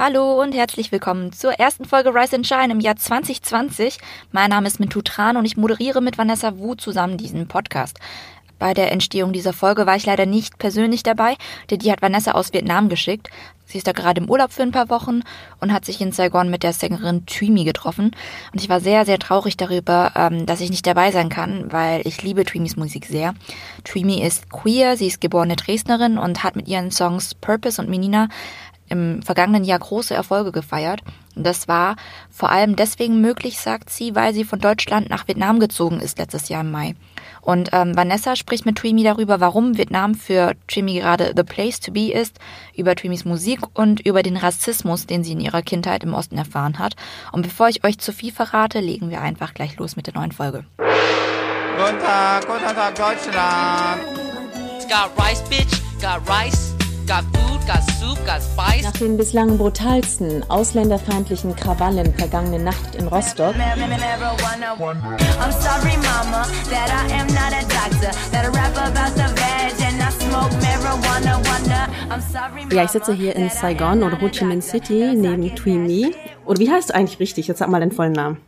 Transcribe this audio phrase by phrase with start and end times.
[0.00, 3.98] Hallo und herzlich willkommen zur ersten Folge Rise and Shine im Jahr 2020.
[4.30, 7.98] Mein Name ist Mintu Tran und ich moderiere mit Vanessa Wu zusammen diesen Podcast.
[8.60, 11.36] Bei der Entstehung dieser Folge war ich leider nicht persönlich dabei,
[11.70, 13.28] denn die hat Vanessa aus Vietnam geschickt.
[13.66, 15.20] Sie ist da gerade im Urlaub für ein paar Wochen
[15.60, 18.16] und hat sich in Saigon mit der Sängerin Twimi getroffen.
[18.52, 22.06] Und ich war sehr, sehr traurig darüber, ähm, dass ich nicht dabei sein kann, weil
[22.06, 23.34] ich liebe Twimis Musik sehr.
[23.84, 28.28] Twimi ist queer, sie ist geborene Dresdnerin und hat mit ihren Songs Purpose und Menina
[28.88, 31.02] im vergangenen Jahr große Erfolge gefeiert.
[31.34, 31.96] Und das war
[32.30, 36.48] vor allem deswegen möglich, sagt sie, weil sie von Deutschland nach Vietnam gezogen ist letztes
[36.48, 36.94] Jahr im Mai.
[37.40, 41.92] Und ähm, Vanessa spricht mit Twimi darüber, warum Vietnam für Twimi gerade the place to
[41.92, 42.38] be ist,
[42.76, 46.78] über Twimis Musik und über den Rassismus, den sie in ihrer Kindheit im Osten erfahren
[46.78, 46.94] hat.
[47.32, 50.32] Und bevor ich euch zu viel verrate, legen wir einfach gleich los mit der neuen
[50.32, 50.64] Folge.
[50.76, 54.02] Guten Tag, guten Tag, Deutschland.
[54.88, 55.80] Got rice, bitch.
[56.00, 56.74] Got rice.
[57.06, 57.57] Got food.
[57.68, 63.54] Nach den bislang brutalsten ausländerfeindlichen Krawallen vergangene Nacht in Rostock
[72.72, 76.14] Ja, ich sitze hier in Saigon oder Ho Chi Minh City neben Tui Mi.
[76.46, 77.48] Oder wie heißt du eigentlich richtig?
[77.48, 78.40] Jetzt sag mal deinen vollen Namen.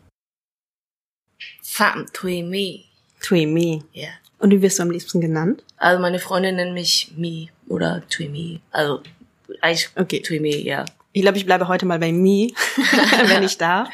[1.62, 2.86] Phạm Thuy Mi.
[3.22, 3.82] Tui Mi.
[3.92, 4.08] Ja.
[4.38, 5.62] Und wie wirst du am liebsten genannt?
[5.76, 8.60] Also meine Freundin nennt mich Mi oder Thuy Mi.
[8.70, 9.00] Also
[9.62, 10.20] eigentlich Okay.
[10.20, 10.84] Thuy Mi, ja.
[11.12, 12.54] Ich glaube, ich bleibe heute mal bei Mi,
[13.26, 13.88] wenn ich darf.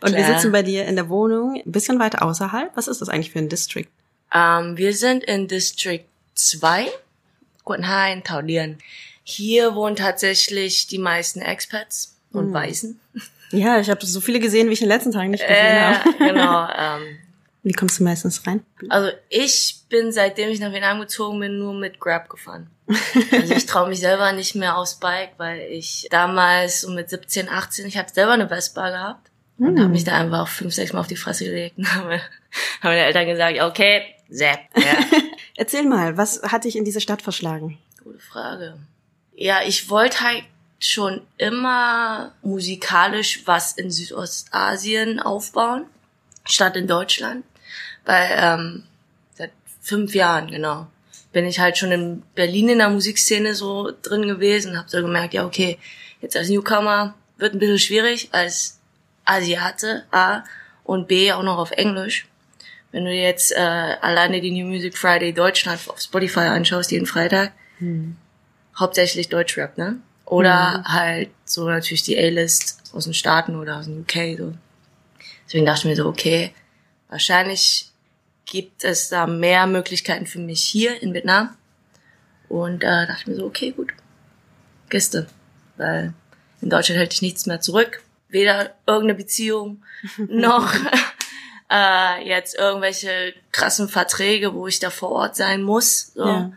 [0.00, 0.34] Und wir Klar.
[0.40, 2.70] sitzen bei dir in der Wohnung, ein bisschen weiter außerhalb.
[2.76, 3.86] Was ist das eigentlich für ein District?
[4.34, 6.88] Ähm, wir sind in District 2,
[7.64, 8.78] Quận 2 in Thảo Điền.
[9.22, 12.98] Hier wohnen tatsächlich die meisten Expats und Weißen.
[13.52, 15.80] Ja, ich habe so viele gesehen, wie ich in den letzten Tagen nicht gesehen Äh,
[15.94, 16.14] habe.
[16.18, 16.68] genau.
[16.76, 17.18] Ähm,
[17.62, 18.64] Wie kommst du meistens rein?
[18.88, 22.70] also ich bin, seitdem ich nach Vietnam gezogen bin, nur mit Grab gefahren.
[23.32, 27.48] Also ich traue mich selber nicht mehr aufs Bike, weil ich damals so mit 17,
[27.48, 31.00] 18, ich habe selber eine Vespa gehabt und habe mich da einfach fünf, sechs Mal
[31.00, 31.76] auf die Fresse gelegt.
[31.76, 32.20] Und haben, haben
[32.82, 34.60] meine Eltern gesagt, okay, Sepp.
[34.76, 35.04] Ja,
[35.56, 37.78] Erzähl mal, was hat dich in diese Stadt verschlagen?
[38.02, 38.78] gute Frage.
[39.34, 40.44] Ja, ich wollte halt
[40.78, 45.84] schon immer musikalisch was in Südostasien aufbauen,
[46.44, 47.44] statt in Deutschland.
[48.04, 48.84] Weil ähm,
[49.34, 50.86] seit fünf Jahren, genau,
[51.32, 55.34] bin ich halt schon in Berlin in der Musikszene so drin gewesen, habe so gemerkt,
[55.34, 55.78] ja okay,
[56.20, 58.80] jetzt als Newcomer wird ein bisschen schwierig als
[59.24, 60.42] Asiate A
[60.84, 62.26] und B auch noch auf Englisch.
[62.92, 63.58] Wenn du jetzt äh,
[64.00, 67.52] alleine die New Music Friday Deutschland auf Spotify anschaust, jeden Freitag,
[68.78, 70.00] hauptsächlich Deutschrap, ne?
[70.24, 74.52] Oder halt so natürlich die A-List aus den Staaten oder aus dem UK, so.
[75.46, 76.52] Deswegen dachte ich mir so, okay,
[77.08, 77.89] wahrscheinlich
[78.50, 81.56] gibt es da mehr Möglichkeiten für mich hier in Vietnam.
[82.48, 83.92] Und äh, dachte ich mir so, okay, gut,
[84.90, 85.28] Gäste.
[85.76, 86.12] Weil
[86.60, 88.02] in Deutschland hält dich nichts mehr zurück.
[88.28, 89.82] Weder irgendeine Beziehung
[90.18, 90.74] noch
[91.70, 96.12] äh, jetzt irgendwelche krassen Verträge, wo ich da vor Ort sein muss.
[96.14, 96.26] So.
[96.26, 96.52] Ja.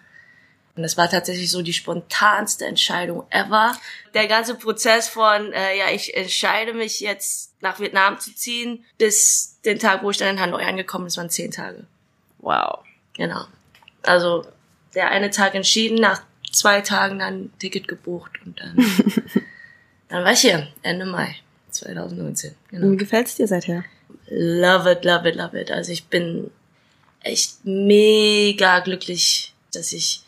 [0.76, 3.78] Und das war tatsächlich so die spontanste Entscheidung ever.
[4.14, 9.60] Der ganze Prozess von, äh, ja, ich entscheide mich jetzt nach Vietnam zu ziehen, bis
[9.66, 11.86] den Tag, wo ich dann in Hanoi angekommen bin, waren zehn Tage.
[12.40, 12.80] Wow.
[13.14, 13.46] Genau.
[14.02, 14.46] Also
[14.96, 18.76] der eine Tag entschieden, nach zwei Tagen dann ein Ticket gebucht und dann,
[20.10, 21.36] dann war ich hier, Ende Mai
[21.70, 22.56] 2019.
[22.70, 22.88] Genau.
[22.88, 23.84] Und wie gefällt's dir seither?
[24.28, 25.72] Love it, love it, love it.
[25.72, 26.50] Also ich bin
[27.22, 30.24] echt mega glücklich, dass ich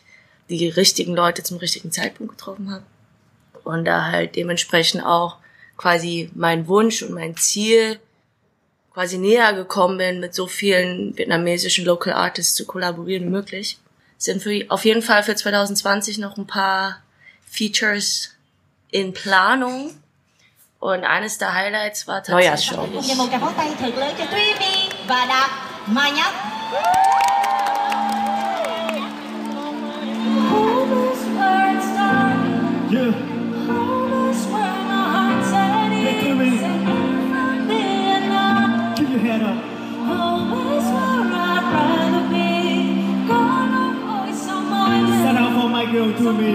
[0.49, 2.83] die richtigen Leute zum richtigen Zeitpunkt getroffen habe.
[3.63, 5.37] Und da halt dementsprechend auch
[5.77, 7.99] quasi mein Wunsch und mein Ziel
[8.93, 13.77] quasi näher gekommen bin, mit so vielen vietnamesischen Local Artists zu kollaborieren wie möglich.
[14.17, 17.01] Es sind für, auf jeden Fall für 2020 noch ein paar
[17.45, 18.31] Features
[18.91, 19.91] in Planung.
[20.79, 22.69] Und eines der Highlights war tatsächlich
[25.87, 26.15] Dành
[46.17, 46.51] to me.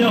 [0.00, 0.10] Yo.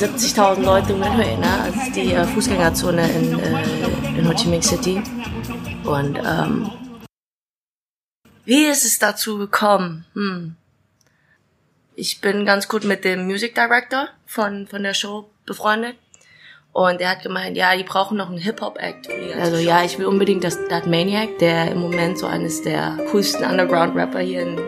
[0.00, 1.60] 70.000 Leute in Hue, ne?
[1.62, 5.02] Also die äh, Fußgängerzone in, äh, in Ho Chi Minh City.
[5.84, 6.70] Und ähm,
[8.46, 10.06] wie ist es dazu gekommen?
[10.14, 10.56] Hm.
[11.96, 15.96] Ich bin ganz gut mit dem Music Director von, von der Show befreundet.
[16.72, 19.08] Und er hat gemeint, ja, die brauchen noch einen Hip-Hop-Act.
[19.40, 23.44] Also ja, ich will unbedingt, dass Dat Maniac, der im Moment so eines der coolsten
[23.44, 24.58] Underground-Rapper hier in,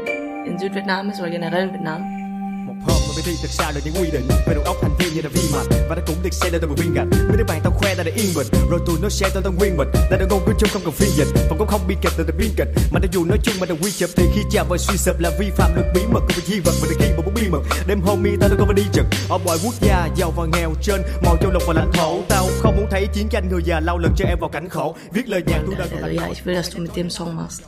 [0.44, 2.21] in Südvietnam ist, oder generell in Vietnam,
[2.66, 4.28] một hôm mà bị thi thật sao là những quy định.
[4.46, 5.66] Về đầu óc thành viên như là vi mạch.
[5.88, 7.06] Và nó cũng được xem là từ một viên gạch.
[7.28, 8.46] Mấy đứa bạn tao khoe ta đã yên bình.
[8.70, 9.88] Rồi tụi nó share tao tao nguyên mình.
[10.10, 11.28] Là đã ngôn ngữ chung không cần phiên dịch.
[11.48, 12.68] Phòng cũng không biên kịch là biên kịch.
[12.92, 15.20] Mà đã dù nói chung mà đã quy chụp thì khi chạm vào suy sụp
[15.20, 16.72] là vi phạm được bí mật của di vật.
[16.82, 18.84] Mà được ghi vào bút bí mật đêm hôm mi tao đâu có phải đi
[18.92, 19.06] trực.
[19.28, 22.46] Ở mọi quốc gia giàu và nghèo trên mọi châu lục và lãnh thổ tao
[22.60, 24.96] không muốn thấy chiến tranh người già lao lực cho em vào cảnh khổ.
[25.12, 27.62] Viết lời nhạc Also thành ja, ich will, dass du mit dem Song machst.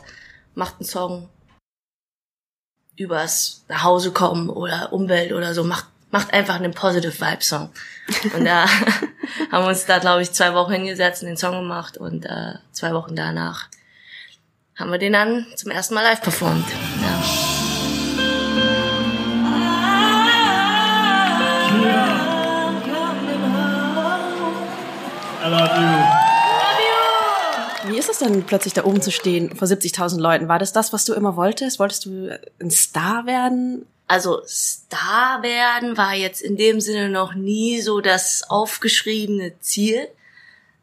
[0.55, 1.27] Macht einen Song
[2.97, 5.63] übers Nachhausekommen oder Umwelt oder so.
[5.63, 7.69] Macht, macht einfach einen Positive Vibe Song.
[8.35, 8.65] Und da
[9.51, 12.53] haben wir uns da, glaube ich, zwei Wochen hingesetzt und den Song gemacht und äh,
[12.71, 13.67] zwei Wochen danach
[14.75, 16.67] haben wir den dann zum ersten Mal live performt.
[17.01, 17.23] Ja.
[25.45, 26.24] I love you.
[27.95, 30.49] Wie ist es denn plötzlich da oben zu stehen vor 70.000 Leuten?
[30.49, 31.79] War das das, was du immer wolltest?
[31.79, 33.85] Wolltest du ein Star werden?
[34.05, 40.09] Also Star werden war jetzt in dem Sinne noch nie so das aufgeschriebene Ziel,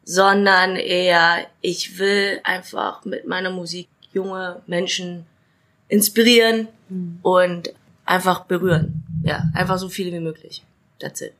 [0.03, 5.27] sondern eher, ich will einfach mit meiner Musik junge Menschen
[5.89, 6.67] inspirieren
[7.21, 7.75] und
[8.05, 9.03] einfach berühren.
[9.23, 10.63] Ja, einfach so viele wie möglich.
[10.99, 11.33] That's it.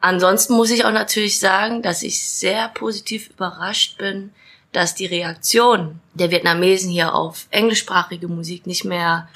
[0.00, 4.34] Ansonsten muss ich auch natürlich sagen, dass ich sehr positiv überrascht bin,
[4.72, 9.28] dass die Reaktion der Vietnamesen hier auf englischsprachige Musik nicht mehr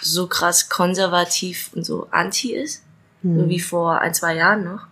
[0.00, 2.82] so krass konservativ und so anti ist,
[3.22, 4.86] so wie vor ein, zwei Jahren noch.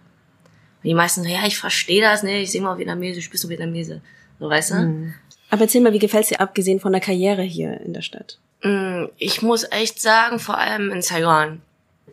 [0.82, 4.00] Die meisten so, ja, ich verstehe das nicht, ich singe mal Vietnamesisch, bist du Vietnamese.
[4.41, 5.12] So, weißt du?
[5.50, 8.38] Aber erzähl mal, wie gefällt's dir abgesehen von der Karriere hier in der Stadt?
[8.62, 11.62] Mm, Ich muss echt sagen, vor allem in Saigon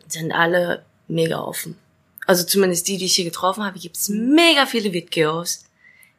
[0.06, 1.76] sind alle mega offen.
[2.26, 5.64] Also zumindest die, die ich hier getroffen habe, gibt's mega viele Vitgeos,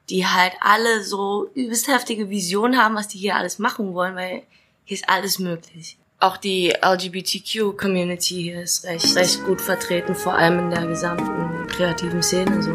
[0.10, 4.44] die halt alle so übelst heftige Visionen haben, was die hier alles machen wollen, weil
[4.86, 5.98] hier ist alles möglich.
[6.20, 12.24] Auch die LGBTQ-Community hier ist recht, recht gut vertreten, vor allem in der gesamten kreativen
[12.24, 12.62] Szene.
[12.64, 12.72] So.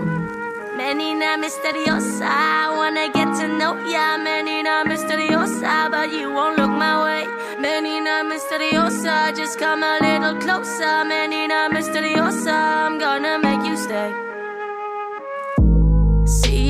[0.77, 4.19] Menina misteriosa, wanna get to know ya.
[4.19, 7.27] Menina misteriosa, but you won't look my way.
[7.59, 11.05] Menina misteriosa, just come a little closer.
[11.05, 14.28] Menina misteriosa, I'm gonna make you stay.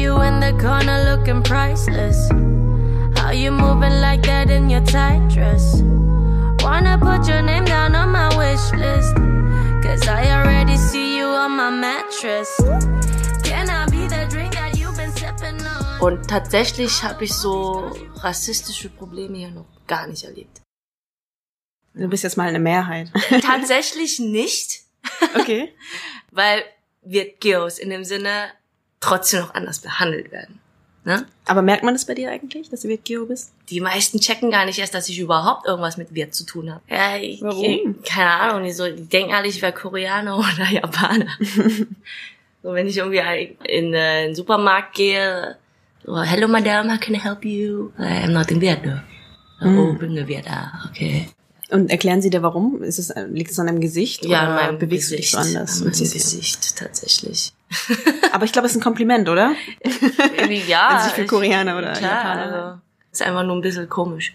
[0.09, 2.31] You in the corner looking priceless.
[3.21, 5.83] How you moving like that in your tight dress?
[6.65, 9.15] Wanna put your name down on my wish list.
[9.85, 12.49] Cause I already see you on my mattress.
[13.45, 16.01] Can I be the drink that you've been sipping on?
[16.01, 20.63] Und tatsächlich habe ich so rassistische Probleme hier noch gar nicht erlebt.
[21.93, 23.11] Du bist jetzt mal eine Mehrheit.
[23.43, 24.85] Tatsächlich nicht,
[25.39, 25.75] Okay.
[26.31, 26.65] weil
[27.03, 28.53] Vietgeos in dem Sinne
[29.01, 30.61] trotzdem noch anders behandelt werden.
[31.05, 31.25] Ne?
[31.47, 33.53] Aber merkt man das bei dir eigentlich, dass du Vietgeo bist?
[33.71, 36.83] Die meisten checken gar nicht erst, dass ich überhaupt irgendwas mit Viet zu tun habe.
[36.89, 38.03] Ja, ich, Warum?
[38.05, 41.31] Keine Ahnung, die, so, die denken alle, ich wäre Koreaner oder Japaner.
[42.63, 45.57] so, wenn ich irgendwie in äh, den Supermarkt gehe,
[46.05, 47.91] so, hello madam, how can I help you?
[47.99, 49.01] I'm not in Viet, though.
[49.61, 51.29] Oh, bring a Viet, ah, okay.
[51.71, 52.83] Und erklären sie dir warum?
[52.83, 55.35] Ist es, liegt es an deinem Gesicht Ja, oder an meinem bewegst Gesicht.
[55.35, 55.79] du dich so anders?
[55.83, 57.53] An meinem Gesicht, tatsächlich.
[58.33, 59.55] Aber ich glaube, es ist ein Kompliment, oder?
[60.39, 61.03] Irgendwie, ja.
[61.05, 62.55] Sich für ich- Koreaner oder klar, Japaner.
[62.65, 62.81] Also,
[63.13, 64.35] ist einfach nur ein bisschen komisch,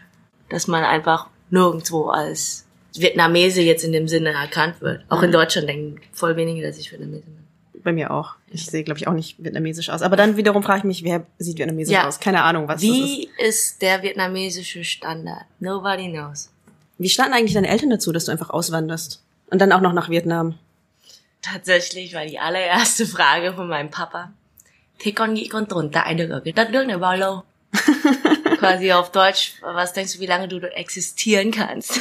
[0.50, 5.04] dass man einfach nirgendwo als Vietnamese jetzt in dem Sinne erkannt wird.
[5.10, 7.38] Auch in Deutschland denken voll wenige, dass ich Vietnamese bin.
[7.84, 8.36] Bei mir auch.
[8.52, 10.04] Ich sehe, glaube ich, auch nicht vietnamesisch aus.
[10.04, 12.08] Aber dann wiederum frage ich mich, wer sieht vietnamesisch Ja.
[12.08, 12.20] aus?
[12.20, 12.94] Keine Ahnung, was das ist.
[12.96, 15.46] Wie ist der vietnamesische Standard?
[15.60, 16.50] Nobody knows.
[16.98, 19.22] Wie standen eigentlich deine Eltern dazu, dass du einfach auswanderst?
[19.50, 20.58] Und dann auch noch nach Vietnam?
[21.42, 24.32] Tatsächlich war die allererste Frage von meinem Papa.
[25.00, 27.44] Thế con nghĩ con tồn tại được ở cái đất nước này bao lâu?
[28.60, 32.00] Quasi auf Deutsch, was denkst du, wie lange du dort existieren kannst?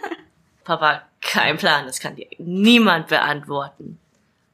[0.64, 3.98] Papa, kein Plan, das kann dir niemand beantworten.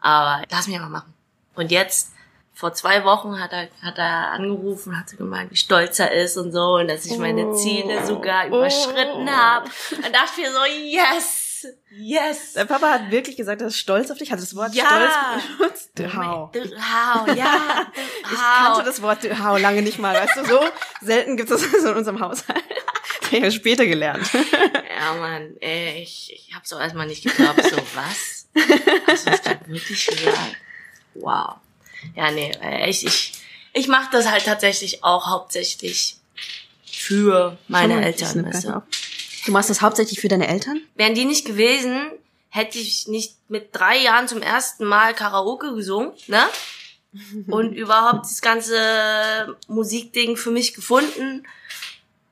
[0.00, 1.14] Aber lass mich mal machen.
[1.54, 2.12] Und jetzt,
[2.58, 6.50] vor zwei Wochen hat er, hat er angerufen, hat gemeint, wie stolz er ist und
[6.50, 9.70] so, und dass ich meine Ziele sogar überschritten habe.
[9.94, 12.54] Und dachte ich mir so, yes, yes.
[12.54, 14.32] Dein Papa hat wirklich gesagt, er ist stolz auf dich.
[14.32, 14.86] Hat das Wort Ja.
[14.86, 15.90] stolz benutzt?
[15.94, 16.50] Du Hau.
[16.52, 17.86] Hau, ja.
[18.24, 20.16] Ich kannte das Wort Hau lange nicht mal.
[20.16, 20.60] Weißt du, so
[21.00, 22.64] selten gibt es das so in unserem Haushalt.
[23.20, 24.28] Das habe ich später gelernt.
[24.32, 27.62] Ja, Mann, ey, ich, ich hab's auch erstmal nicht geglaubt.
[27.62, 28.48] So, was?
[29.06, 30.56] Hast du das gerade wirklich gesagt?
[31.14, 31.56] Wow.
[32.14, 33.32] Ja, nee, äh, ich, ich,
[33.72, 36.16] ich mache das halt tatsächlich auch hauptsächlich
[36.84, 38.46] für meine Eltern.
[38.46, 38.82] Weißt du?
[39.46, 40.80] Du machst das hauptsächlich für deine Eltern?
[40.94, 42.10] Wären die nicht gewesen,
[42.50, 46.42] hätte ich nicht mit drei Jahren zum ersten Mal Karaoke gesungen, ne?
[47.46, 51.46] und überhaupt das ganze Musikding für mich gefunden.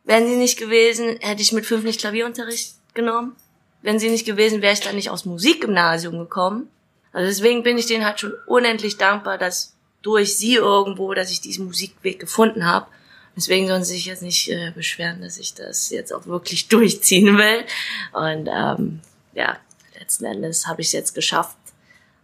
[0.05, 3.35] Wären sie nicht gewesen, hätte ich mit fünf nicht Klavierunterricht genommen.
[3.83, 6.69] Wenn sie nicht gewesen, wäre ich dann nicht aus Musikgymnasium gekommen.
[7.17, 11.41] Also deswegen bin ich denen halt schon unendlich dankbar, dass durch sie irgendwo, dass ich
[11.41, 12.89] diesen Musikweg gefunden habe.
[13.35, 17.39] Deswegen sollen sie sich jetzt nicht äh, beschweren, dass ich das jetzt auch wirklich durchziehen
[17.39, 17.65] will.
[18.13, 19.01] Und ähm,
[19.33, 19.57] ja,
[19.99, 21.57] letzten Endes habe ich es jetzt geschafft,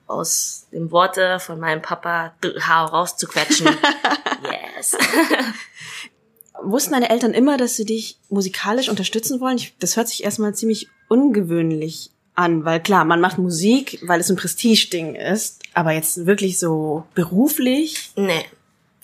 [0.08, 3.68] aus den Worte von meinem Papa Haar rauszuquetschen.
[4.76, 4.94] yes.
[6.62, 9.56] Wussten deine Eltern immer, dass sie dich musikalisch unterstützen wollen?
[9.56, 12.10] Ich, das hört sich erstmal ziemlich ungewöhnlich
[12.42, 17.04] an, weil klar, man macht Musik, weil es ein Prestigeding ist, aber jetzt wirklich so
[17.14, 18.10] beruflich?
[18.16, 18.44] Nee,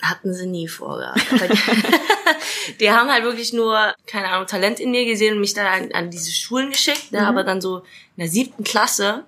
[0.02, 1.20] hatten sie nie vorgehabt.
[1.32, 1.58] Aber die,
[2.80, 5.92] die haben halt wirklich nur, keine Ahnung, Talent in mir gesehen und mich dann an,
[5.92, 7.10] an diese Schulen geschickt.
[7.12, 7.20] Ne?
[7.20, 7.26] Mhm.
[7.26, 9.24] Aber dann so in der siebten Klasse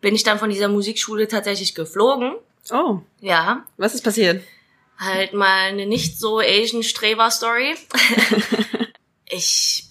[0.00, 2.34] bin ich dann von dieser Musikschule tatsächlich geflogen.
[2.70, 4.42] Oh, Ja, was ist passiert?
[4.96, 7.74] halt mal eine nicht so Asian Streber Story.
[9.26, 9.84] ich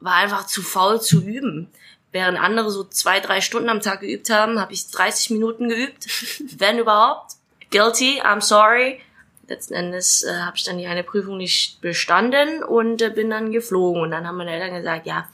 [0.00, 1.68] war einfach zu faul zu üben.
[2.10, 6.06] Während andere so zwei, drei Stunden am Tag geübt haben, habe ich 30 Minuten geübt,
[6.58, 7.32] wenn überhaupt.
[7.70, 9.00] Guilty, I'm sorry.
[9.46, 13.52] Letzten Endes äh, habe ich dann die eine Prüfung nicht bestanden und äh, bin dann
[13.52, 14.02] geflogen.
[14.02, 15.28] Und dann haben meine Eltern gesagt, ja,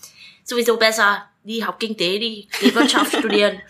[0.45, 3.61] sowieso besser, die tế, die, die Wirtschaft studieren.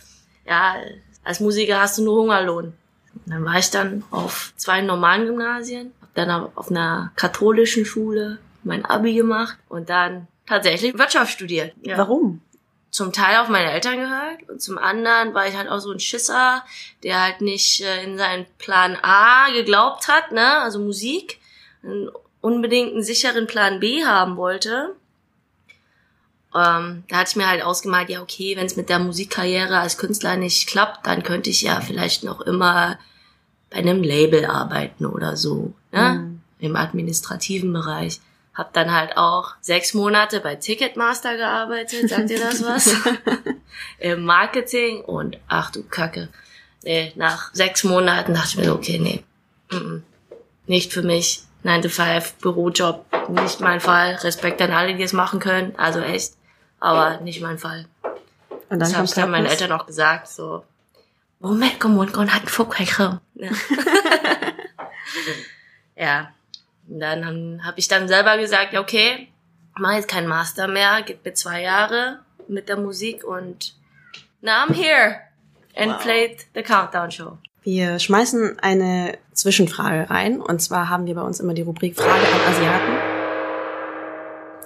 [0.46, 0.76] Ja,
[1.22, 2.74] als Musiker hast du nur Hungerlohn.
[3.14, 8.38] Und dann war ich dann auf zwei normalen Gymnasien, hab dann auf einer katholischen Schule
[8.64, 11.74] mein Abi gemacht und dann tatsächlich Wirtschaft studiert.
[11.82, 11.98] Ja.
[11.98, 12.40] Warum?
[12.94, 15.98] Zum Teil auf meine Eltern gehört und zum anderen war ich halt auch so ein
[15.98, 16.64] Schisser,
[17.02, 21.40] der halt nicht äh, in seinen Plan A geglaubt hat, ne, also Musik,
[21.82, 24.94] und unbedingt einen sicheren Plan B haben wollte.
[26.54, 29.98] Ähm, da hatte ich mir halt ausgemalt, ja okay, wenn es mit der Musikkarriere als
[29.98, 32.96] Künstler nicht klappt, dann könnte ich ja vielleicht noch immer
[33.70, 36.38] bei einem Label arbeiten oder so, ne?
[36.60, 38.20] Im administrativen Bereich.
[38.54, 42.94] Hab dann halt auch sechs Monate bei Ticketmaster gearbeitet, sagt ihr das was?
[43.98, 46.28] Im Marketing und ach du Kacke.
[46.84, 49.24] Nee, nach sechs Monaten dachte ich mir, okay, nee,
[50.66, 51.42] nicht für mich.
[51.64, 54.16] 9 to 5, Bürojob, nicht mein Fall.
[54.16, 56.34] Respekt an alle, die es machen können, also echt,
[56.78, 57.86] aber nicht mein Fall.
[58.68, 59.46] Und dann Das habe ich dann meinen.
[59.46, 60.62] Eltern auch gesagt, so,
[61.44, 63.20] muốn con hạnh phúc hay không?
[63.34, 63.50] Ja.
[65.96, 66.33] ja.
[66.88, 69.28] Und dann habe hab ich dann selber gesagt, ja, okay,
[69.76, 73.74] mach jetzt keinen Master mehr, gibt mir zwei Jahre mit der Musik und
[74.40, 75.16] now I'm here
[75.76, 77.38] and played the Countdown Show.
[77.64, 80.38] Wir schmeißen eine Zwischenfrage rein.
[80.40, 83.14] Und zwar haben wir bei uns immer die Rubrik Frage an Asiaten.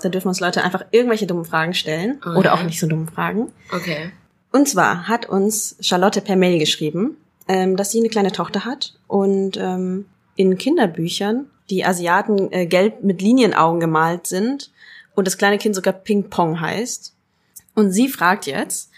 [0.02, 2.18] Da dürfen uns Leute einfach irgendwelche dummen Fragen stellen.
[2.20, 2.36] Okay.
[2.36, 3.52] Oder auch nicht so dumme Fragen.
[3.72, 4.10] Okay.
[4.50, 8.94] Und zwar hat uns Charlotte per Mail geschrieben, ähm, dass sie eine kleine Tochter hat
[9.06, 14.70] und ähm, in Kinderbüchern die Asiaten äh, gelb mit Linienaugen gemalt sind
[15.14, 17.14] und das kleine Kind sogar Ping Pong heißt.
[17.74, 18.90] Und sie fragt jetzt,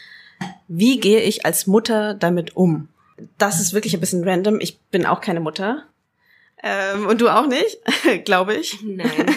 [0.69, 2.89] wie gehe ich als Mutter damit um?
[3.37, 4.61] Das ist wirklich ein bisschen random.
[4.61, 5.85] Ich bin auch keine Mutter.
[6.63, 7.79] Ähm, und du auch nicht,
[8.25, 8.83] glaube ich.
[8.83, 9.11] Nein.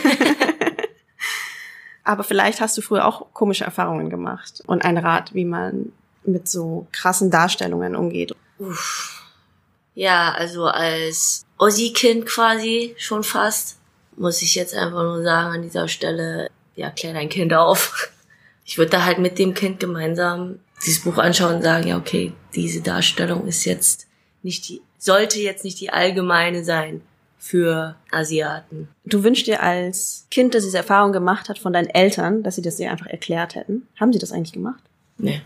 [2.04, 5.94] Aber vielleicht hast du früher auch komische Erfahrungen gemacht und einen Rat, wie man
[6.25, 8.36] mit so krassen Darstellungen umgeht.
[9.96, 13.77] Ja, also als Ossi-Kind quasi schon fast,
[14.17, 18.10] muss ich jetzt einfach nur sagen an dieser Stelle, ja, klär dein Kind auf.
[18.65, 22.32] Ich würde da halt mit dem Kind gemeinsam dieses Buch anschauen und sagen, ja, okay,
[22.55, 24.08] diese Darstellung ist jetzt
[24.41, 27.01] nicht die, sollte jetzt nicht die allgemeine sein
[27.38, 28.88] für Asiaten.
[29.03, 32.62] Du wünschst dir als Kind, das diese Erfahrung gemacht hat von deinen Eltern, dass sie
[32.62, 33.86] das dir einfach erklärt hätten.
[34.00, 34.82] Haben sie das eigentlich gemacht?
[35.17, 35.41] Nee.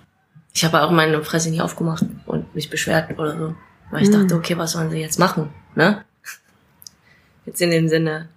[0.54, 3.56] Ich habe auch meine Fresse nicht aufgemacht und mich beschwert oder so.
[3.90, 6.04] Weil ich dachte, okay, was sollen sie jetzt machen, ne?
[7.48, 8.28] Jetzt in dem Sinne.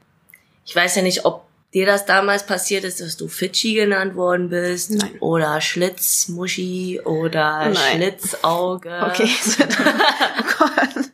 [0.64, 4.48] Ich weiß ja nicht, ob dir das damals passiert ist, dass du Fidschi genannt worden
[4.48, 4.92] bist.
[4.92, 5.18] Nein.
[5.18, 7.74] Oder Schlitzmuschi oder Nein.
[7.74, 8.90] Schlitzauge.
[9.10, 9.28] Okay.
[10.38, 11.10] oh Gott.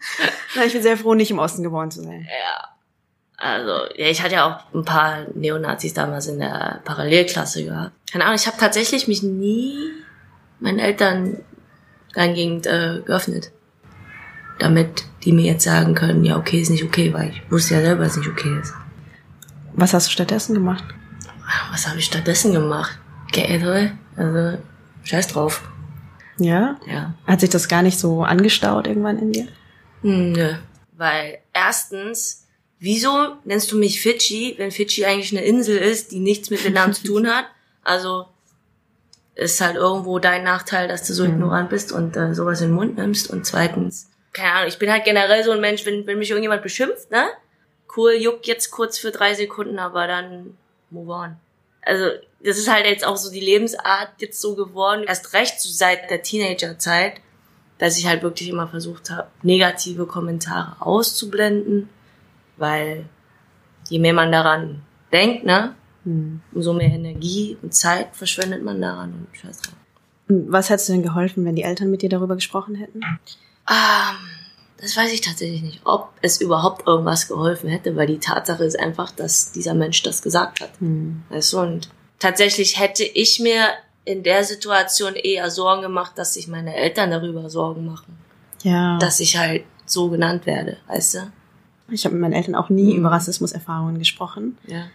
[0.66, 2.26] Ich bin sehr froh, nicht im Osten geboren zu sein.
[2.28, 2.68] Ja.
[3.38, 7.92] Also, ja, ich hatte ja auch ein paar Neonazis damals in der Parallelklasse gehabt.
[8.10, 9.76] Keine Ahnung, ich habe tatsächlich mich nie
[10.60, 11.44] meinen Eltern
[12.14, 13.52] dahingehend äh, geöffnet.
[14.58, 17.80] Damit die mir jetzt sagen können, ja, okay, ist nicht okay, weil ich wusste ja
[17.80, 18.72] selber, dass es nicht okay ist.
[19.74, 20.84] Was hast du stattdessen gemacht?
[21.72, 22.98] Was habe ich stattdessen gemacht?
[23.32, 23.92] Geädre?
[24.16, 24.58] Also,
[25.02, 25.68] scheiß drauf.
[26.38, 26.78] Ja?
[26.86, 27.14] Ja.
[27.26, 29.48] Hat sich das gar nicht so angestaut irgendwann in dir?
[30.02, 30.54] Hm, Nö.
[30.96, 32.46] Weil erstens,
[32.78, 36.92] wieso nennst du mich Fidschi, wenn Fidschi eigentlich eine Insel ist, die nichts mit Vietnam
[36.92, 37.46] zu tun hat?
[37.82, 38.26] Also
[39.34, 42.74] ist halt irgendwo dein Nachteil, dass du so ignorant bist und äh, sowas in den
[42.74, 43.28] Mund nimmst.
[43.28, 46.62] Und zweitens, keine Ahnung, ich bin halt generell so ein Mensch, wenn, wenn mich irgendjemand
[46.62, 47.24] beschimpft, ne?
[47.96, 50.56] Cool, juckt jetzt kurz für drei Sekunden, aber dann
[50.90, 51.36] move on.
[51.82, 52.10] Also,
[52.44, 56.10] das ist halt jetzt auch so die Lebensart jetzt so geworden, erst recht so seit
[56.10, 57.20] der Teenagerzeit,
[57.78, 61.88] dass ich halt wirklich immer versucht habe, negative Kommentare auszublenden,
[62.56, 63.06] weil
[63.88, 65.74] je mehr man daran denkt, ne,
[66.52, 69.74] umso mehr Energie und Zeit verschwendet man daran und scheiß drauf.
[70.28, 73.00] Was hättest du denn geholfen, wenn die Eltern mit dir darüber gesprochen hätten?
[73.68, 74.16] Ähm,
[74.80, 78.78] das weiß ich tatsächlich nicht, ob es überhaupt irgendwas geholfen hätte, weil die Tatsache ist
[78.78, 80.70] einfach, dass dieser Mensch das gesagt hat.
[81.30, 83.68] Weißt du, und tatsächlich hätte ich mir
[84.04, 88.16] in der Situation eher Sorgen gemacht, dass sich meine Eltern darüber Sorgen machen,
[88.62, 88.98] Ja.
[88.98, 91.18] dass ich halt so genannt werde, weißt du?
[91.88, 92.98] ich habe mit meinen Eltern auch nie Mhm.
[92.98, 94.58] über Rassismuserfahrungen gesprochen.
[94.66, 94.86] Ja.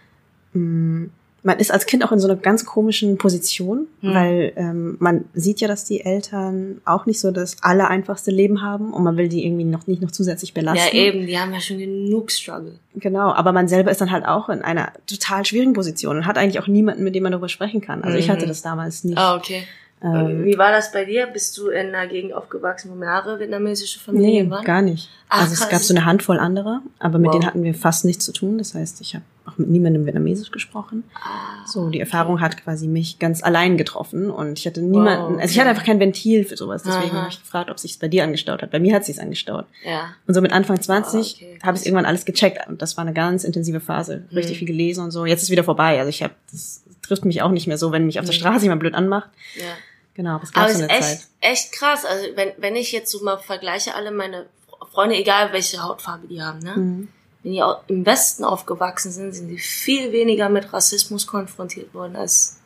[0.52, 1.06] Mm,
[1.44, 4.14] Man ist als Kind auch in so einer ganz komischen Position, Mhm.
[4.14, 8.92] weil ähm, man sieht ja, dass die Eltern auch nicht so das allereinfachste Leben haben
[8.92, 10.96] und man will die irgendwie noch nicht noch zusätzlich belasten.
[10.96, 12.78] Ja, eben, die haben ja schon genug Struggle.
[12.94, 16.38] Genau, aber man selber ist dann halt auch in einer total schwierigen Position und hat
[16.38, 18.02] eigentlich auch niemanden, mit dem man darüber sprechen kann.
[18.04, 18.32] Also ich Mhm.
[18.32, 19.18] hatte das damals nicht.
[19.18, 19.64] Ah, okay.
[20.04, 21.26] Ähm, Wie war das bei dir?
[21.28, 24.64] Bist du in einer Gegend aufgewachsen, wo mehrere vietnamesische nee, Familien waren?
[24.64, 25.08] gar nicht.
[25.28, 25.70] Ach, also es krass.
[25.70, 27.34] gab so eine Handvoll anderer, aber mit Wow.
[27.34, 28.58] denen hatten wir fast nichts zu tun.
[28.58, 31.04] Das heißt, ich habe auch mit niemandem Vietnamesisch gesprochen.
[31.14, 35.52] Ah, So, die Erfahrung hat quasi mich ganz allein getroffen und ich hatte niemanden, also
[35.52, 38.24] ich hatte einfach kein Ventil für sowas, deswegen habe ich gefragt, ob sich bei dir
[38.24, 38.70] angestaut hat.
[38.70, 39.66] Bei mir hat sich's angestaut.
[39.84, 40.14] Ja.
[40.26, 43.02] Und so mit Anfang 20 Ah, okay, habe ich irgendwann alles gecheckt und das war
[43.02, 44.58] eine ganz intensive Phase, richtig Mhm.
[44.58, 45.26] viel gelesen und so.
[45.26, 48.06] Jetzt ist wieder vorbei, also ich habe das trifft mich auch nicht mehr so, wenn
[48.06, 48.38] mich auf der Mhm.
[48.38, 49.28] Straße jemand blöd anmacht.
[49.56, 49.64] Ja.
[50.14, 51.20] Genau, aber es gab Aber es ist echt, Zeit.
[51.40, 52.04] echt krass.
[52.04, 54.46] Also wenn, wenn ich jetzt so mal vergleiche, alle meine
[54.92, 56.72] Freunde, egal welche Hautfarbe die haben, ne?
[56.76, 57.08] Mhm.
[57.42, 62.60] Wenn die im Westen aufgewachsen sind, sind sie viel weniger mit Rassismus konfrontiert worden als,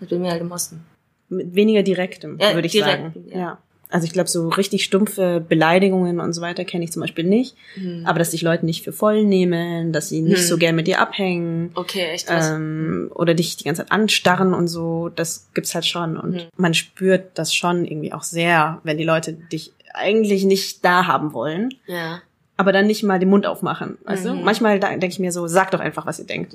[0.00, 0.84] als bei mir halt im Osten.
[1.28, 3.28] Mit weniger direktem, Ja, würde ich direktem, sagen.
[3.30, 3.38] ja.
[3.38, 3.58] Ja.
[3.90, 7.54] Also ich glaube, so richtig stumpfe Beleidigungen und so weiter kenne ich zum Beispiel nicht.
[7.76, 8.04] Mhm.
[8.06, 10.44] Aber dass sich Leute nicht für voll nehmen, dass sie nicht Hm.
[10.46, 11.70] so gern mit dir abhängen.
[11.76, 12.48] Okay, echt krass.
[12.50, 16.16] ähm, oder dich die ganze Zeit anstarren und so, das gibt's halt schon.
[16.16, 16.40] Und Mhm.
[16.56, 21.32] man spürt das schon irgendwie auch sehr, wenn die Leute dich eigentlich nicht da haben
[21.32, 22.20] wollen, ja.
[22.56, 23.98] Aber dann nicht mal den Mund aufmachen.
[24.04, 24.34] Weißt du?
[24.34, 24.44] Mhm.
[24.44, 26.54] Manchmal denke ich mir so, sag doch einfach, was ihr denkt.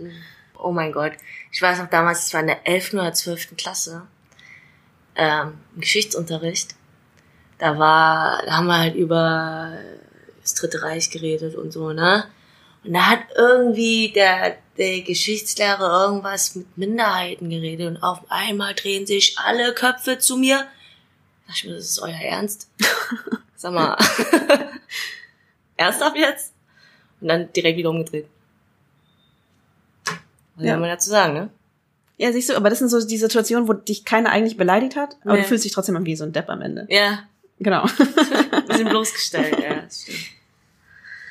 [0.58, 1.14] Oh mein Gott.
[1.52, 2.94] Ich weiß noch damals, es war in der 11.
[2.94, 3.56] oder 12.
[3.58, 4.04] Klasse,
[5.16, 6.76] ähm, im Geschichtsunterricht.
[7.58, 9.74] Da war, da haben wir halt über
[10.42, 12.26] das Dritte Reich geredet und so, ne?
[12.84, 19.06] Und da hat irgendwie der, der Geschichtslehrer irgendwas mit Minderheiten geredet und auf einmal drehen
[19.06, 20.60] sich alle Köpfe zu mir.
[20.60, 20.66] Da
[21.48, 22.70] dachte ich mir, das ist euer Ernst?
[23.56, 23.98] Sag mal,
[25.80, 26.54] ernsthaft jetzt?
[27.22, 28.28] Und dann direkt wieder umgedreht.
[30.56, 30.72] Was Ja.
[30.74, 31.50] soll man dazu sagen, ne?
[32.18, 35.16] Ja, siehst du, aber das sind so die Situationen, wo dich keiner eigentlich beleidigt hat,
[35.24, 35.42] aber Nee.
[35.42, 36.86] du fühlst dich trotzdem wie so ein Depp am Ende.
[36.90, 37.20] Ja,
[37.62, 37.84] Genau.
[38.68, 40.18] wir sind bloßgestellt, ja, das stimmt.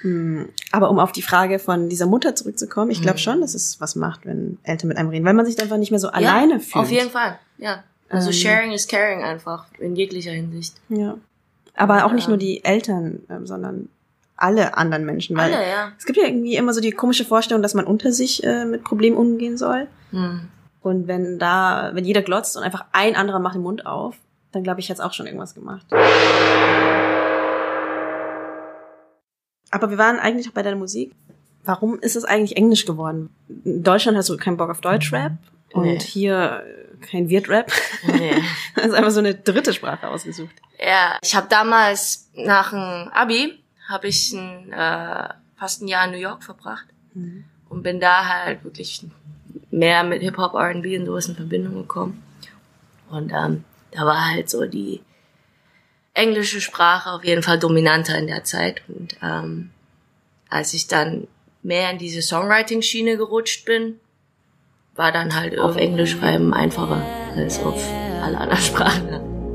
[0.02, 3.22] Hm, Aber um auf die Frage von dieser Mutter zurückzukommen, ich glaube Mhm.
[3.22, 5.90] schon, dass es was macht, wenn Eltern mit einem reden, weil man sich einfach nicht
[5.90, 6.84] mehr so alleine ja, fühlt.
[6.84, 7.82] Auf jeden Fall, ja.
[8.10, 8.34] Also Ähm.
[8.34, 10.74] sharing is caring einfach, in jeglicher Hinsicht.
[10.90, 11.16] Ja.
[11.74, 13.88] Aber auch nicht nur die Eltern, ähm, sondern
[14.38, 15.36] alle anderen Menschen.
[15.36, 15.92] Weil Alle, ja.
[15.98, 18.84] Es gibt ja irgendwie immer so die komische Vorstellung, dass man unter sich äh, mit
[18.84, 19.88] Problemen umgehen soll.
[20.10, 20.48] Hm.
[20.80, 24.16] Und wenn da, wenn jeder glotzt und einfach ein anderer macht den Mund auf,
[24.52, 25.84] dann glaube ich, hat's auch schon irgendwas gemacht.
[29.70, 31.12] Aber wir waren eigentlich noch bei deiner Musik.
[31.64, 33.28] Warum ist es eigentlich Englisch geworden?
[33.64, 35.32] In Deutschland hast du keinen Bock auf Deutschrap
[35.72, 35.98] und Nee.
[36.00, 37.70] hier äh, kein Wirtrap.
[38.06, 38.32] Nee.
[38.74, 40.54] Das ist einfach so eine dritte Sprache ausgesucht.
[40.78, 46.12] Ja, ich habe damals nach dem Abi habe ich ein, äh, fast ein Jahr in
[46.12, 46.86] New York verbracht
[47.68, 49.04] und bin da halt wirklich
[49.70, 52.22] mehr mit Hip Hop, R&B und sowas in Verbindung gekommen.
[53.10, 55.00] Und ähm, da war halt so die
[56.14, 58.82] englische Sprache auf jeden Fall dominanter in der Zeit.
[58.88, 59.70] Und ähm,
[60.50, 61.26] als ich dann
[61.62, 63.98] mehr in diese Songwriting-Schiene gerutscht bin,
[64.94, 67.02] war dann halt auf Englisch schreiben einfacher
[67.36, 67.80] als auf
[68.22, 69.08] alle anderen Sprachen.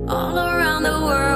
[0.07, 1.32] All around the world,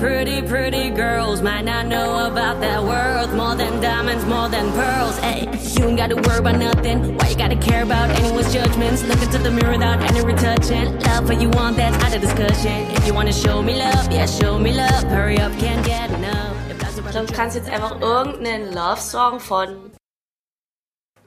[0.00, 5.18] pretty, pretty girls might not know about that worth more than diamonds, more than pearls.
[5.18, 5.42] Hey,
[5.76, 7.16] you ain't gotta worry about nothing.
[7.18, 9.02] Why you gotta care about anyone's judgments?
[9.04, 10.98] Look into the mirror without any retouching.
[11.00, 12.90] Love for you want that's out of discussion.
[12.96, 15.04] If you wanna show me love, yeah, show me love.
[15.04, 16.56] Hurry up, can't get enough.
[16.70, 19.92] If that's Ich about glaube, du kannst jetzt einfach irgendeinen Love-Song von,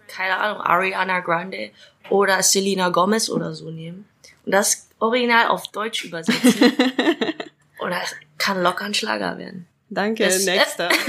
[0.08, 1.70] keine Ahnung, Ariana Grande
[2.10, 4.10] oder Selena Gomez oder so nehmen
[4.46, 6.74] und das Original auf Deutsch übersetzen.
[7.80, 9.68] und das kann locker ein Schlager werden.
[9.90, 10.90] Danke, Das- nächster.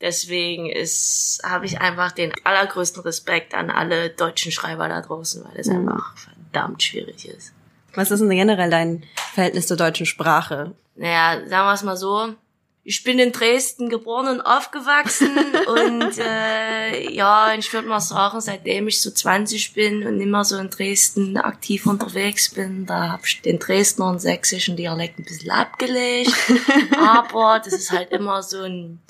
[0.00, 5.58] Deswegen ist, habe ich einfach den allergrößten Respekt an alle deutschen Schreiber da draußen, weil
[5.60, 5.88] es Mhm.
[5.88, 7.52] einfach verdammt schwierig ist.
[7.94, 10.74] Was ist denn generell dein Verhältnis zur deutschen Sprache?
[10.96, 12.34] naja, sagen wir es mal so,
[12.88, 18.88] ich bin in Dresden geboren und aufgewachsen und äh, ja, ich würde mal sagen, seitdem
[18.88, 23.42] ich so 20 bin und immer so in Dresden aktiv unterwegs bin, da habe ich
[23.42, 26.32] den Dresdner und sächsischen Dialekt ein bisschen abgelegt.
[26.98, 29.00] Aber das ist halt immer so ein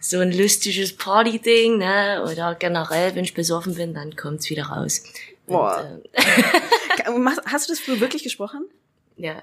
[0.00, 2.24] so ein lustiges Party-Ding, ne?
[2.24, 5.02] Oder generell, wenn ich besoffen bin, dann kommt's wieder raus.
[5.46, 5.84] Boah.
[7.08, 8.64] Und, äh, Hast du das früher wirklich gesprochen?
[9.18, 9.42] ja.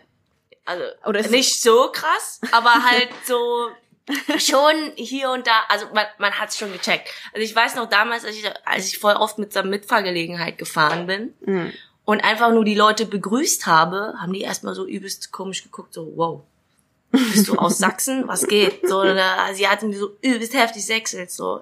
[0.65, 3.69] Also Oder nicht so krass, aber halt so
[4.37, 7.09] schon hier und da, also man, man hat's schon gecheckt.
[7.33, 10.57] Also ich weiß noch damals, als ich, als ich voll oft mit so einer Mitfahrgelegenheit
[10.57, 11.73] gefahren bin Mhm.
[12.05, 16.11] und einfach nur die Leute begrüßt habe, haben die erstmal so übelst komisch geguckt, so
[16.15, 16.41] wow.
[17.11, 18.27] Bist du aus Sachsen?
[18.27, 18.87] Was geht?
[18.89, 21.61] So, eine Asiatin, die so übelst heftig sächselt, so.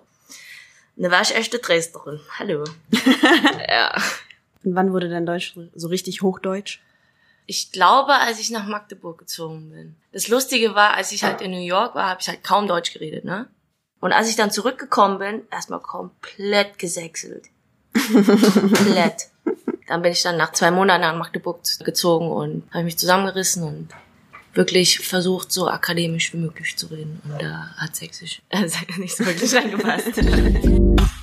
[0.96, 2.22] Und da war ich echte Dresdnerin.
[2.40, 2.64] Hallo.
[3.70, 3.94] ja.
[4.64, 6.80] Und wann wurde dein Deutsch so richtig Hochdeutsch?
[7.46, 9.96] Ich glaube, als ich nach Magdeburg gezogen bin.
[10.12, 12.94] Das Lustige war, als ich halt in New York war, habe ich halt kaum Deutsch
[12.94, 13.48] geredet, ne?
[14.00, 17.46] Und als ich dann zurückgekommen bin, erstmal komplett gesächselt.
[17.94, 19.28] komplett.
[19.88, 23.90] Dann bin ich dann nach zwei Monaten nach Magdeburg gezogen und habe mich zusammengerissen und
[24.54, 27.22] wirklich versucht, so akademisch wie möglich zu reden.
[27.26, 30.14] Und da hat Sächsisch äh, nicht so wirklich reingepasst.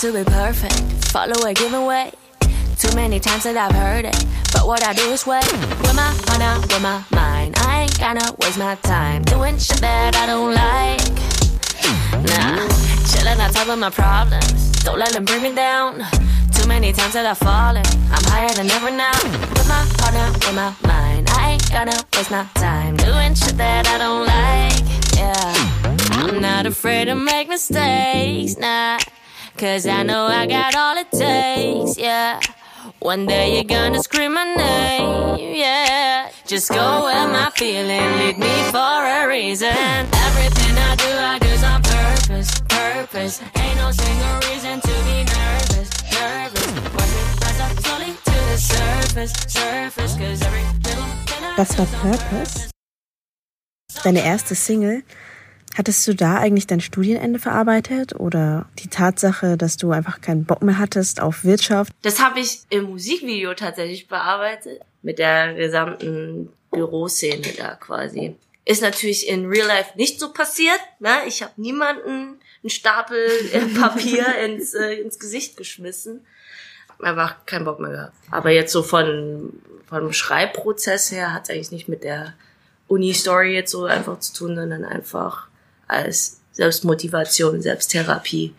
[0.00, 1.08] To be perfect.
[1.08, 2.12] Follow a given way.
[2.76, 4.26] Too many times that I've heard it.
[4.52, 5.50] But what I do is wait.
[5.80, 7.54] With my out, with my mind.
[7.60, 11.00] I ain't gonna waste my time doing shit that I don't like.
[12.28, 12.68] Nah,
[13.08, 14.70] chilling on top of my problems.
[14.84, 16.04] Don't let them bring me down.
[16.52, 17.86] Too many times that I've fallen.
[18.12, 19.16] I'm higher than ever now.
[19.24, 19.80] With my
[20.12, 21.30] out, with my mind.
[21.30, 24.84] I ain't gonna waste my time doing shit that I don't like.
[25.16, 25.76] Yeah.
[26.20, 28.98] I'm not afraid to make mistakes, nah.
[29.56, 32.40] Cause I know I got all it takes, yeah.
[32.98, 36.28] One day you're gonna scream my name, yeah.
[36.46, 37.88] Just go where my feeling
[38.18, 39.72] lead me for a reason.
[39.72, 43.40] Everything I do, I do's on purpose, purpose.
[43.56, 46.66] Ain't no single reason to be nervous, nervous.
[46.92, 50.16] Watch it rise up slowly to the surface, surface.
[50.16, 52.68] Cause every little thing I Das war Purpose.
[54.04, 55.02] Deine erste Single.
[55.76, 60.62] Hattest du da eigentlich dein Studienende verarbeitet oder die Tatsache, dass du einfach keinen Bock
[60.62, 61.92] mehr hattest auf Wirtschaft?
[62.00, 64.80] Das habe ich im Musikvideo tatsächlich bearbeitet.
[65.02, 68.36] Mit der gesamten Büroszene da quasi.
[68.64, 70.80] Ist natürlich in Real Life nicht so passiert.
[70.98, 71.10] Ne?
[71.28, 73.28] Ich habe niemanden einen Stapel
[73.78, 76.24] Papier ins, äh, ins Gesicht geschmissen.
[76.98, 78.14] Einfach keinen Bock mehr gehabt.
[78.30, 79.52] Aber jetzt so von,
[79.86, 82.32] vom Schreibprozess her hat es eigentlich nicht mit der
[82.88, 85.48] Uni-Story jetzt so einfach zu tun, sondern einfach
[85.88, 88.54] als Selbstmotivation, Selbsttherapie,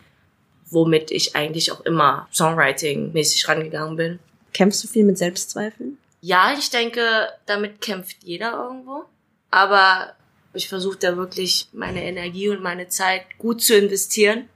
[0.69, 4.19] womit ich eigentlich auch immer Songwriting-mäßig rangegangen bin.
[4.53, 5.97] Kämpfst du viel mit Selbstzweifeln?
[6.21, 9.05] Ja, ich denke, damit kämpft jeder irgendwo.
[9.51, 10.13] Aber
[10.53, 14.49] ich versuche da wirklich meine Energie und meine Zeit gut zu investieren.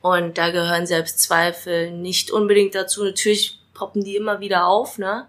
[0.00, 3.04] Und da gehören Selbstzweifel nicht unbedingt dazu.
[3.04, 5.26] Natürlich poppen die immer wieder auf, ne?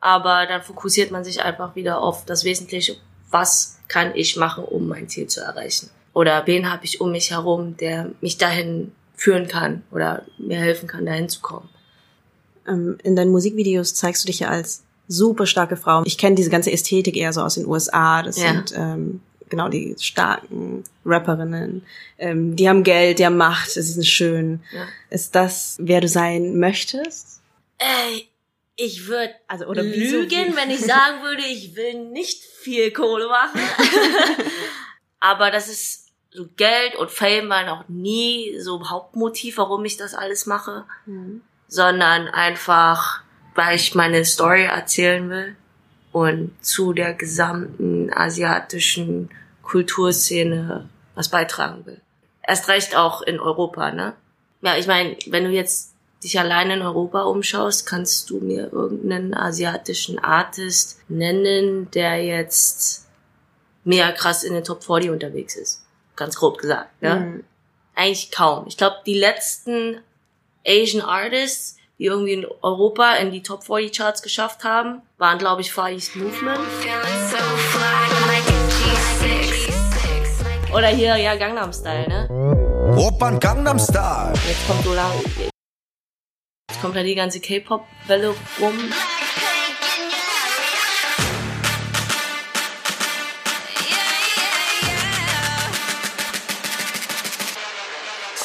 [0.00, 2.96] Aber dann fokussiert man sich einfach wieder auf das Wesentliche.
[3.32, 5.90] Was kann ich machen, um mein Ziel zu erreichen?
[6.14, 10.86] Oder wen habe ich um mich herum, der mich dahin führen kann oder mir helfen
[10.86, 11.68] kann, dahin zu kommen?
[12.68, 16.02] Ähm, in deinen Musikvideos zeigst du dich ja als super starke Frau.
[16.04, 18.22] Ich kenne diese ganze Ästhetik eher so aus den USA.
[18.22, 18.52] Das Ja.
[18.52, 21.82] sind ähm, genau die starken Rapperinnen.
[22.18, 24.60] Ähm, die haben Geld, die haben Macht, sie sind schön.
[24.74, 24.86] Ja.
[25.10, 27.40] Ist das, wer du sein möchtest?
[27.78, 28.28] Ey,
[28.76, 33.60] ich würde Also, oder lügen, wenn ich sagen würde, ich will nicht viel Kohle machen.
[35.20, 40.14] Aber das ist so Geld und Fame war noch nie so Hauptmotiv, warum ich das
[40.14, 40.86] alles mache,
[41.68, 43.22] sondern einfach,
[43.54, 45.56] weil ich meine Story erzählen will
[46.10, 49.30] und zu der gesamten asiatischen
[49.62, 52.00] Kulturszene was beitragen will.
[52.46, 54.14] Erst recht auch in Europa, ne?
[54.62, 55.91] Ja, ich meine, wenn du jetzt
[56.22, 63.08] dich allein in Europa umschaust, kannst du mir irgendeinen asiatischen Artist nennen, der jetzt
[63.84, 65.84] mega krass in den Top 40 unterwegs ist.
[66.16, 67.16] Ganz grob gesagt, ja?
[67.16, 67.44] Mhm.
[67.94, 68.66] Eigentlich kaum.
[68.68, 70.00] Ich glaube, die letzten
[70.66, 75.60] Asian Artists, die irgendwie in Europa in die Top 40 Charts geschafft haben, waren, glaube
[75.60, 76.60] ich, Far East Movement.
[80.74, 82.96] Oder hier, ja, Gangnam Style, ne?
[82.96, 84.32] Opern Gangnam Style.
[84.48, 84.84] Jetzt kommt.
[84.86, 85.51] Jetzt
[86.82, 88.74] kommt da die ganze K-Pop-Welle rum.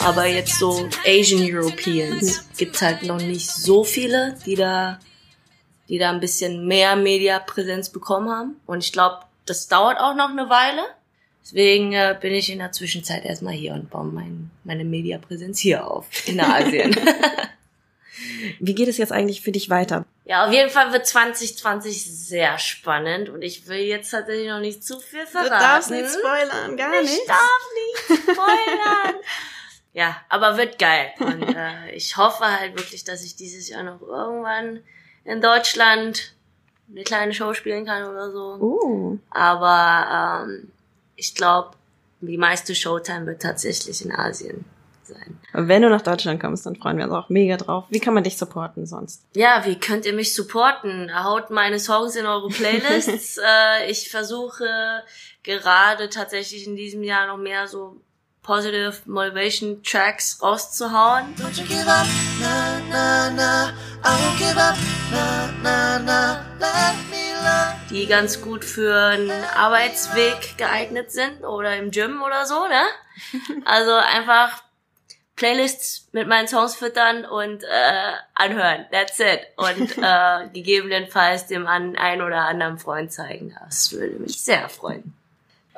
[0.05, 4.99] Aber jetzt so Asian Europeans gibt's halt noch nicht so viele, die da,
[5.89, 8.55] die da ein bisschen mehr Mediapräsenz bekommen haben.
[8.67, 10.83] Und ich glaube, das dauert auch noch eine Weile.
[11.41, 15.89] Deswegen äh, bin ich in der Zwischenzeit erstmal hier und baue mein, meine Mediapräsenz hier
[15.89, 16.95] auf in Asien.
[18.59, 20.05] Wie geht es jetzt eigentlich für dich weiter?
[20.25, 24.83] Ja, auf jeden Fall wird 2020 sehr spannend und ich will jetzt tatsächlich noch nicht
[24.83, 25.53] zu viel verraten.
[25.53, 27.13] Du darfst nicht spoilern, gar nicht.
[27.13, 27.61] Ich darf
[28.09, 29.15] nicht spoilern.
[29.93, 31.11] ja, aber wird geil.
[31.19, 34.83] Und äh, ich hoffe halt wirklich, dass ich dieses Jahr noch irgendwann
[35.23, 36.33] in Deutschland
[36.89, 38.55] eine kleine Show spielen kann oder so.
[38.59, 39.19] Uh.
[39.29, 40.71] Aber ähm,
[41.15, 41.71] ich glaube,
[42.21, 44.65] die meiste Showtime wird tatsächlich in Asien
[45.03, 45.36] sein.
[45.59, 47.85] Wenn du nach Deutschland kommst, dann freuen wir uns auch mega drauf.
[47.89, 49.23] Wie kann man dich supporten sonst?
[49.33, 51.11] Ja, wie könnt ihr mich supporten?
[51.23, 53.37] Haut meine Songs in eure Playlists.
[53.43, 55.01] äh, ich versuche
[55.41, 57.99] gerade tatsächlich in diesem Jahr noch mehr so
[58.43, 61.33] positive Motivation Tracks rauszuhauen.
[61.39, 62.05] Don't you give up,
[62.39, 64.77] na na na, I won't give up,
[65.11, 67.75] na na na, let me love.
[67.89, 72.83] die ganz gut für einen Arbeitsweg geeignet sind oder im Gym oder so, ne?
[73.65, 74.66] Also einfach
[75.37, 78.85] Playlists mit meinen Songs füttern und äh, anhören.
[78.91, 79.39] That's it.
[79.55, 83.55] Und äh, gegebenenfalls dem an, ein oder anderen Freund zeigen.
[83.63, 85.13] Das würde mich sehr freuen.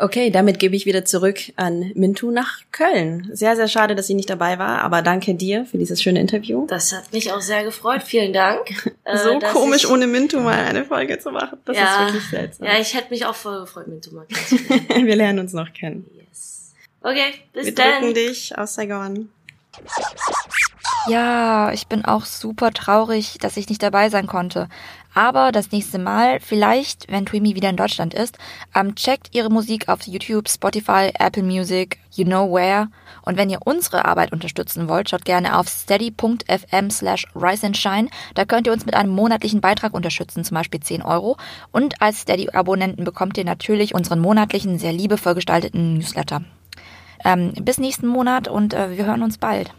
[0.01, 3.29] Okay, damit gebe ich wieder zurück an Mintu nach Köln.
[3.33, 6.65] Sehr, sehr schade, dass sie nicht dabei war, aber danke dir für dieses schöne Interview.
[6.67, 8.01] Das hat mich auch sehr gefreut.
[8.03, 8.93] Vielen Dank.
[9.03, 11.59] äh, so dass komisch, ich, ohne Mintu mal eine Folge zu machen.
[11.65, 12.67] Das ja, ist wirklich seltsam.
[12.67, 15.05] Ja, ich hätte mich auch voll gefreut, Mintu mal kennenzulernen.
[15.05, 16.09] Wir lernen uns noch kennen.
[16.17, 16.73] yes.
[17.01, 17.99] Okay, bis Wir dann.
[17.99, 19.29] drücken dich aus Saigon.
[21.07, 24.67] Ja, ich bin auch super traurig, dass ich nicht dabei sein konnte.
[25.13, 28.37] Aber das nächste Mal, vielleicht, wenn Twimi wieder in Deutschland ist,
[28.75, 32.89] ähm, checkt ihre Musik auf YouTube, Spotify, Apple Music, you know where.
[33.23, 38.09] Und wenn ihr unsere Arbeit unterstützen wollt, schaut gerne auf steady.fm slash rise and shine.
[38.35, 41.37] Da könnt ihr uns mit einem monatlichen Beitrag unterstützen, zum Beispiel 10 Euro.
[41.71, 46.43] Und als Steady-Abonnenten bekommt ihr natürlich unseren monatlichen, sehr liebevoll gestalteten Newsletter.
[47.25, 49.73] Ähm, bis nächsten Monat und äh, wir hören uns bald.